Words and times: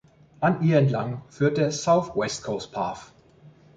An 0.41 0.63
ihr 0.63 0.79
entlang 0.79 1.21
führt 1.29 1.57
der 1.59 1.71
South 1.71 2.15
West 2.15 2.41
Coast 2.43 2.71
Path. 2.71 3.13